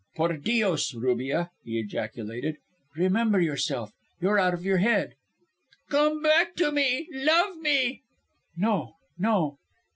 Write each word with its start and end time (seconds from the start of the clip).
"Por 0.15 0.37
Dios, 0.37 0.95
Rubia," 0.95 1.51
he 1.63 1.77
ejaculated, 1.79 2.57
"remember 2.95 3.39
yourself. 3.39 3.91
You 4.19 4.29
are 4.29 4.39
out 4.39 4.55
of 4.55 4.65
your 4.65 4.79
head." 4.79 5.13
"Come 5.89 6.23
back 6.23 6.55
to 6.55 6.71
me; 6.71 7.07
love 7.11 7.57
me." 7.57 8.01
"No, 8.57 8.93
no." 9.19 9.59